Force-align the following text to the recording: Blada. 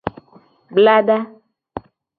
Blada. 0.75 1.17